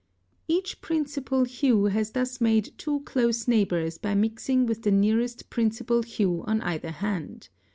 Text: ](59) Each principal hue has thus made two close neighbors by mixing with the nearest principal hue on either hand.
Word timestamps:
](59) 0.47 0.57
Each 0.59 0.81
principal 0.81 1.43
hue 1.43 1.85
has 1.85 2.13
thus 2.13 2.41
made 2.41 2.71
two 2.79 3.01
close 3.01 3.47
neighbors 3.47 3.99
by 3.99 4.15
mixing 4.15 4.65
with 4.65 4.81
the 4.81 4.89
nearest 4.89 5.51
principal 5.51 6.01
hue 6.01 6.43
on 6.47 6.59
either 6.61 6.89
hand. 6.89 7.49